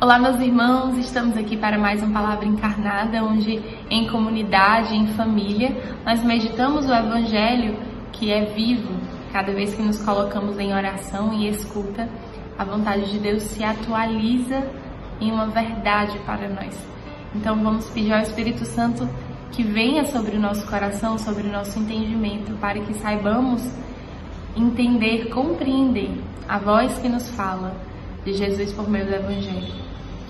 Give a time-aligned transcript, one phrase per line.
[0.00, 5.76] Olá, meus irmãos, estamos aqui para mais uma palavra encarnada, onde em comunidade, em família,
[6.06, 7.76] nós meditamos o Evangelho
[8.12, 8.94] que é vivo.
[9.32, 12.08] Cada vez que nos colocamos em oração e escuta,
[12.56, 14.62] a vontade de Deus se atualiza
[15.20, 16.78] em uma verdade para nós.
[17.34, 19.08] Então vamos pedir ao Espírito Santo
[19.50, 23.68] que venha sobre o nosso coração, sobre o nosso entendimento, para que saibamos
[24.56, 27.74] entender, compreender a voz que nos fala
[28.24, 29.87] de Jesus por meio do Evangelho.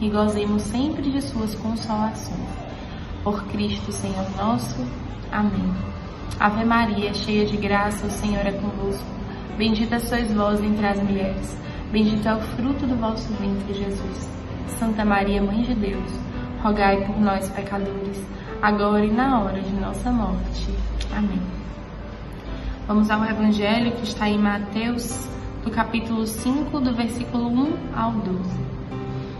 [0.00, 2.48] e gozemos sempre de suas consolações.
[3.22, 4.76] Por Cristo, Senhor nosso.
[5.30, 5.72] Amém.
[6.38, 9.04] Ave Maria, cheia de graça, o Senhor é convosco.
[9.58, 11.56] Bendita sois vós entre as mulheres.
[11.92, 14.30] Bendito é o fruto do vosso ventre, Jesus.
[14.78, 16.10] Santa Maria, Mãe de Deus,
[16.62, 18.24] rogai por nós, pecadores,
[18.62, 20.74] agora e na hora de nossa morte.
[21.14, 21.42] Amém.
[22.86, 25.28] Vamos ao Evangelho que está em Mateus,
[25.62, 28.70] do capítulo 5, do versículo 1 ao 12.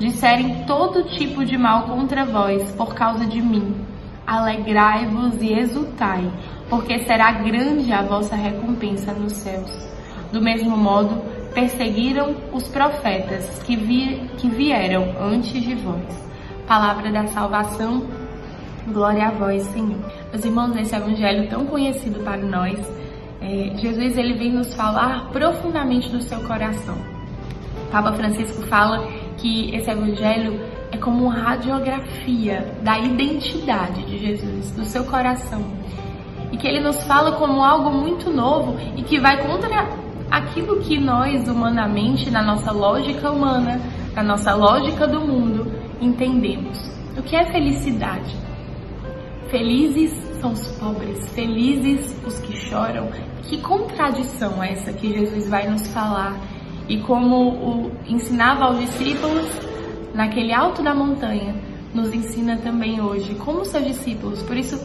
[0.00, 3.76] disserem todo tipo de mal contra vós por causa de mim.
[4.26, 6.32] Alegrai-vos e exultai,
[6.68, 9.70] porque será grande a vossa recompensa nos céus.
[10.32, 11.22] Do mesmo modo,
[11.52, 16.30] perseguiram os profetas que, vi, que vieram antes de vós.
[16.66, 18.06] Palavra da salvação,
[18.88, 19.98] glória a vós, Senhor.
[20.32, 22.78] Meus irmãos, nesse evangelho tão conhecido para nós,
[23.42, 26.96] é, Jesus ele vem nos falar profundamente do seu coração.
[27.88, 29.04] O Papa Francisco fala
[29.40, 30.60] que esse evangelho
[30.92, 35.64] é como uma radiografia da identidade de Jesus, do seu coração.
[36.52, 39.88] E que ele nos fala como algo muito novo e que vai contra
[40.30, 43.80] aquilo que nós, humanamente, na nossa lógica humana,
[44.14, 46.78] na nossa lógica do mundo, entendemos.
[47.16, 48.34] O que é felicidade?
[49.48, 53.08] Felizes são os pobres, felizes os que choram.
[53.42, 56.36] Que contradição é essa que Jesus vai nos falar?
[56.88, 59.46] E como o ensinava aos discípulos
[60.14, 61.54] naquele alto da montanha,
[61.94, 64.42] nos ensina também hoje, como seus discípulos.
[64.42, 64.78] Por isso,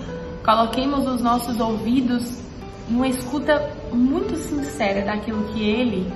[0.44, 2.44] coloquemos os nossos ouvidos
[2.90, 6.12] numa escuta muito sincera daquilo que ele,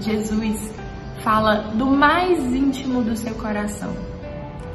[0.00, 0.74] Jesus,
[1.22, 3.92] fala do mais íntimo do seu coração.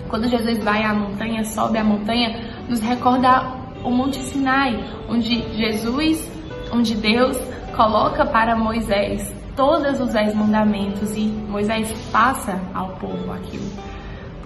[0.10, 6.30] Quando Jesus vai à montanha, sobe a montanha, nos recorda o Monte Sinai, onde Jesus,
[6.74, 7.38] onde Deus
[7.76, 13.70] coloca para Moisés todos os dez mandamentos e Moisés passa ao povo aquilo.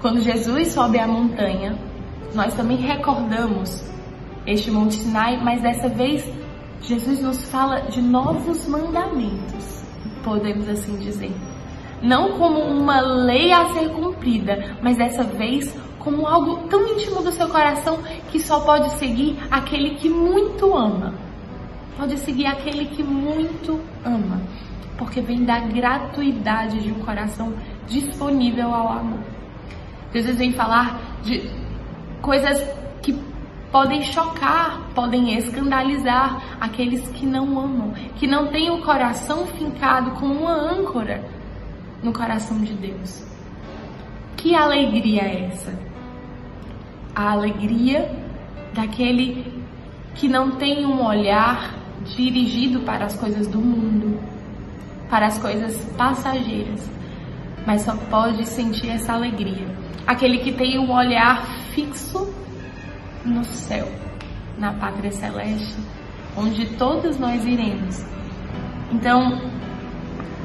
[0.01, 1.77] Quando Jesus sobe a montanha,
[2.33, 3.83] nós também recordamos
[4.45, 6.23] este Monte Sinai, mas dessa vez
[6.81, 9.83] Jesus nos fala de novos mandamentos,
[10.23, 11.33] podemos assim dizer.
[12.01, 17.31] Não como uma lei a ser cumprida, mas dessa vez como algo tão íntimo do
[17.31, 17.97] seu coração
[18.31, 21.15] que só pode seguir aquele que muito ama.
[21.97, 24.41] Pode seguir aquele que muito ama,
[24.97, 27.53] porque vem da gratuidade de um coração
[27.87, 29.19] disponível ao amor.
[30.13, 31.49] Jesus vem falar de
[32.21, 32.61] coisas
[33.01, 33.13] que
[33.71, 40.33] podem chocar, podem escandalizar aqueles que não amam, que não têm o coração fincado como
[40.33, 41.23] uma âncora
[42.01, 43.25] no coração de Deus.
[44.37, 45.85] Que alegria é essa?
[47.15, 48.11] a alegria
[48.73, 49.63] daquele
[50.15, 54.19] que não tem um olhar dirigido para as coisas do mundo,
[55.09, 56.89] para as coisas passageiras,
[57.65, 59.67] mas só pode sentir essa alegria.
[60.05, 62.33] Aquele que tem um olhar fixo
[63.23, 63.87] no céu,
[64.57, 65.75] na pátria celeste,
[66.37, 68.05] onde todos nós iremos.
[68.91, 69.41] Então,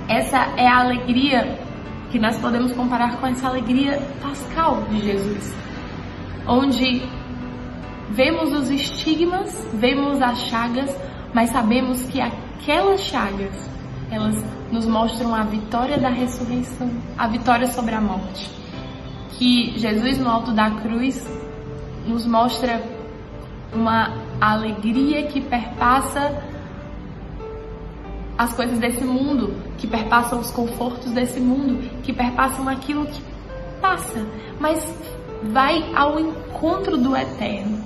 [0.09, 1.59] essa é a alegria
[2.11, 5.55] que nós podemos comparar com essa alegria pascal de Jesus,
[6.47, 7.03] onde
[8.11, 10.95] vemos os estigmas, vemos as chagas,
[11.33, 13.71] mas sabemos que aquelas chagas,
[14.11, 14.37] elas
[14.73, 18.51] nos mostram a vitória da ressurreição, a vitória sobre a morte.
[19.39, 21.27] Que Jesus no alto da cruz
[22.07, 22.83] nos mostra
[23.73, 26.43] uma alegria que perpassa
[28.37, 33.23] as coisas desse mundo, que perpassam os confortos desse mundo, que perpassam aquilo que
[33.81, 34.27] passa,
[34.59, 34.83] mas
[35.53, 37.79] vai ao encontro do eterno.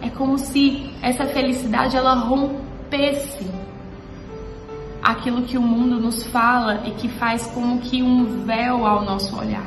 [0.00, 3.46] É como se essa felicidade ela rompesse
[5.08, 9.34] aquilo que o mundo nos fala e que faz como que um véu ao nosso
[9.38, 9.66] olhar.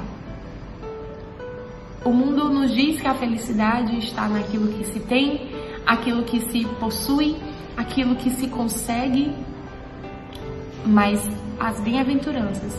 [2.06, 5.50] O mundo nos diz que a felicidade está naquilo que se tem,
[5.84, 7.38] aquilo que se possui,
[7.76, 9.34] aquilo que se consegue,
[10.86, 11.28] mas
[11.60, 12.74] as bem-aventuranças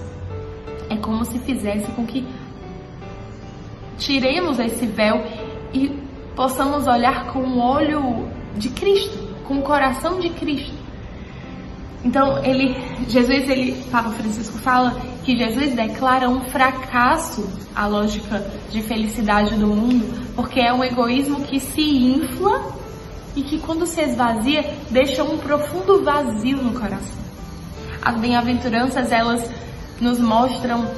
[0.89, 2.25] é como se fizesse com que
[3.99, 5.21] tiremos esse véu
[5.75, 5.89] e
[6.37, 9.19] possamos olhar com o olho de Cristo,
[9.49, 10.82] com o coração de Cristo.
[12.05, 12.75] Então, ele,
[13.09, 19.69] Jesus, ele, Papa Francisco fala que Jesus declara um fracasso a lógica de felicidade do
[19.69, 22.73] mundo, porque é um egoísmo que se infla
[23.37, 27.23] e que quando se esvazia deixa um profundo vazio no coração.
[28.03, 29.49] As bem-aventuranças, elas
[30.01, 30.91] nos mostram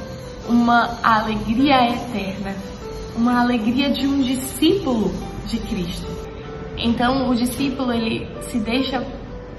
[0.49, 2.55] uma alegria eterna,
[3.15, 5.13] uma alegria de um discípulo
[5.45, 6.07] de Cristo.
[6.77, 9.05] Então, o discípulo ele se deixa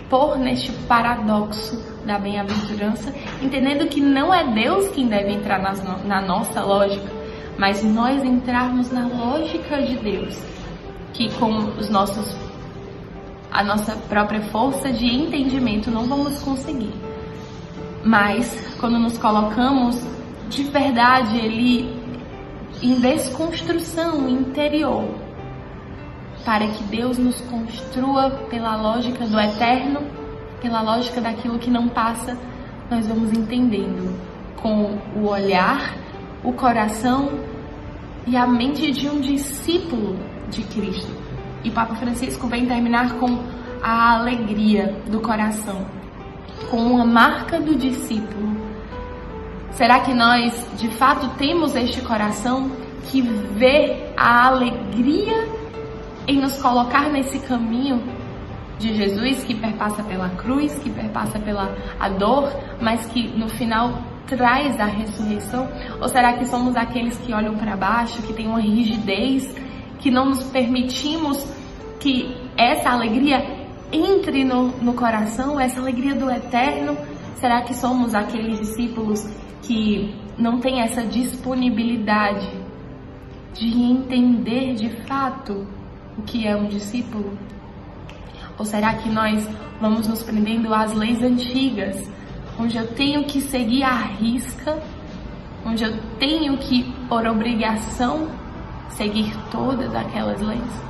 [0.09, 3.13] pôr neste paradoxo da bem-aventurança,
[3.43, 5.61] entendendo que não é Deus quem deve entrar
[6.05, 7.11] na nossa lógica,
[7.59, 10.39] mas nós entrarmos na lógica de Deus,
[11.13, 12.37] que com os nossos
[13.51, 16.93] a nossa própria força de entendimento não vamos conseguir.
[18.05, 19.99] Mas quando nos colocamos
[20.49, 21.97] de verdade ele
[22.83, 25.09] em desconstrução interior,
[26.47, 30.01] para que Deus nos construa pela lógica do eterno,
[30.63, 32.39] pela lógica daquilo que não passa,
[32.89, 34.17] nós vamos entendendo
[34.63, 35.97] com o olhar,
[36.45, 37.41] o coração
[38.29, 40.17] e a mente de um discípulo
[40.49, 41.11] de Cristo.
[41.65, 43.43] E Papa Francisco vem terminar com
[43.83, 45.85] a alegria do coração,
[46.71, 48.57] com uma marca do discípulo.
[49.73, 52.71] Será que nós de fato temos este coração
[53.11, 55.56] que vê a alegria
[56.27, 58.03] em nos colocar nesse caminho
[58.79, 64.03] de Jesus que perpassa pela cruz, que perpassa pela a dor, mas que no final
[64.27, 65.69] traz a ressurreição?
[66.01, 69.55] Ou será que somos aqueles que olham para baixo, que têm uma rigidez,
[69.99, 71.43] que não nos permitimos
[72.01, 76.97] que essa alegria entre no, no coração, essa alegria do eterno?
[77.37, 79.27] Será que somos aqueles discípulos
[79.63, 82.49] que não têm essa disponibilidade
[83.55, 85.67] de entender de fato
[86.19, 87.37] o que é um discípulo?
[88.59, 89.47] Ou será que nós
[89.81, 92.11] vamos nos prendendo às leis antigas,
[92.59, 94.79] onde eu tenho que seguir a risca,
[95.65, 98.29] onde eu tenho que, por obrigação,
[98.91, 100.87] seguir todas aquelas leis?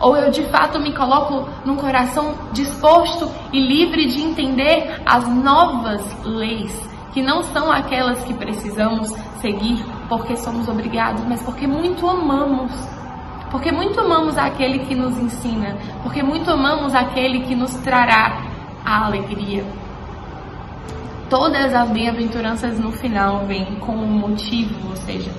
[0.00, 6.02] Ou eu de fato me coloco num coração disposto e livre de entender as novas
[6.24, 6.72] leis,
[7.12, 9.08] que não são aquelas que precisamos
[9.40, 12.72] seguir porque somos obrigados, mas porque muito amamos
[13.54, 18.42] porque muito amamos aquele que nos ensina, porque muito amamos aquele que nos trará
[18.84, 19.64] a alegria.
[21.30, 25.30] Todas as bem-aventuranças no final vêm com um motivo, ou seja,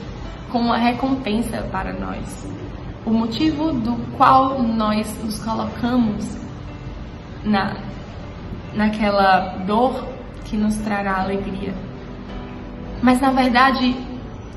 [0.50, 2.48] com uma recompensa para nós.
[3.06, 6.26] O motivo do qual nós nos colocamos
[7.44, 7.76] na,
[8.74, 10.08] naquela dor
[10.46, 11.74] que nos trará alegria.
[13.02, 13.94] Mas na verdade,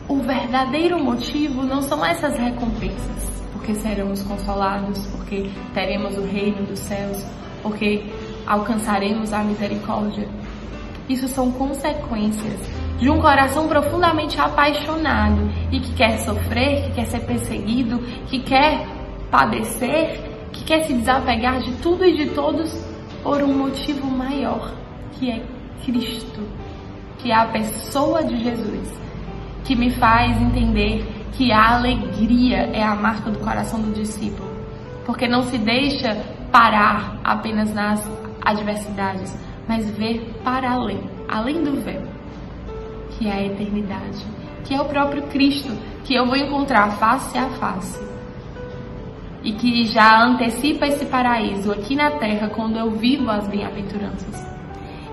[0.06, 3.18] o verdadeiro motivo não são essas recompensas
[3.58, 7.24] porque seremos consolados, porque teremos o reino dos céus,
[7.62, 8.04] porque
[8.46, 10.28] alcançaremos a misericórdia.
[11.08, 12.60] Isso são consequências
[12.98, 17.98] de um coração profundamente apaixonado e que quer sofrer, que quer ser perseguido,
[18.28, 18.86] que quer
[19.30, 20.20] padecer,
[20.52, 22.72] que quer se desapegar de tudo e de todos
[23.22, 24.72] por um motivo maior,
[25.12, 25.42] que é
[25.84, 26.42] Cristo,
[27.18, 28.88] que é a pessoa de Jesus,
[29.64, 34.49] que me faz entender que a alegria é a marca do coração do discípulo,
[35.04, 36.16] porque não se deixa
[36.50, 38.08] parar apenas nas
[38.42, 39.37] adversidades,
[39.68, 42.02] mas ver para além, além do véu,
[43.11, 44.25] que é a eternidade,
[44.64, 45.70] que é o próprio Cristo,
[46.04, 48.08] que eu vou encontrar face a face.
[49.42, 54.49] E que já antecipa esse paraíso aqui na terra quando eu vivo as bem-aventuranças.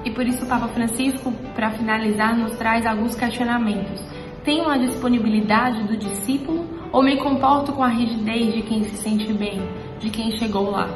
[0.04, 4.02] E por isso o Papa Francisco, para finalizar, nos traz alguns questionamentos.
[4.46, 9.34] Tenho a disponibilidade do discípulo ou me comporto com a rigidez de quem se sente
[9.34, 9.60] bem,
[10.00, 10.88] de quem chegou lá?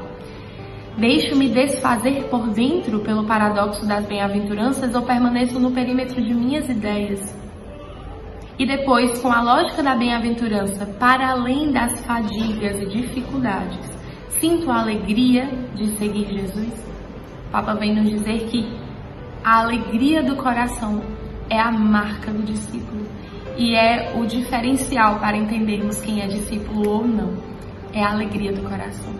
[0.95, 7.35] Deixo-me desfazer por dentro pelo paradoxo das bem-aventuranças ou permaneço no perímetro de minhas ideias?
[8.59, 13.79] E depois, com a lógica da bem-aventurança, para além das fadigas e dificuldades,
[14.39, 16.85] sinto a alegria de seguir Jesus?
[17.47, 18.71] O Papa vem nos dizer que
[19.43, 21.01] a alegria do coração
[21.49, 23.07] é a marca do discípulo
[23.59, 27.33] e é o diferencial para entendermos quem é discípulo ou não.
[27.93, 29.13] É a alegria do coração.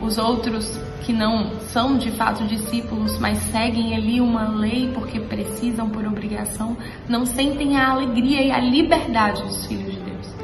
[0.00, 5.90] Os outros que não são de fato discípulos, mas seguem ali uma lei porque precisam
[5.90, 10.34] por obrigação, não sentem a alegria e a liberdade dos filhos de Deus.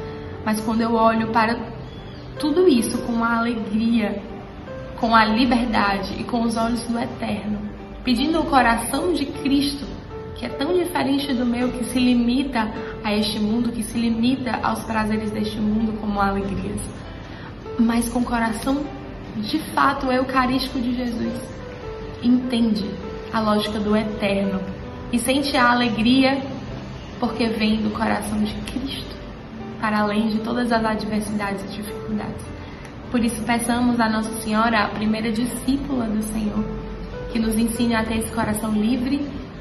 [0.45, 1.57] Mas quando eu olho para
[2.37, 4.21] tudo isso com a alegria,
[4.99, 7.57] com a liberdade e com os olhos do eterno,
[8.03, 9.94] pedindo o coração de Cristo
[10.35, 12.69] que é tão diferente do meu, que se limita
[13.03, 16.81] a este mundo, que se limita aos prazeres deste mundo como alegrias,
[17.79, 18.85] mas com o coração
[19.37, 21.33] de fato eucarístico de Jesus.
[22.21, 22.85] Entende
[23.31, 24.59] a lógica do eterno
[25.11, 26.41] e sente a alegria
[27.19, 29.15] porque vem do coração de Cristo,
[29.79, 32.45] para além de todas as adversidades e dificuldades.
[33.09, 36.63] Por isso, peçamos a Nossa Senhora, a primeira discípula do Senhor,
[37.31, 39.25] que nos ensine a ter esse coração livre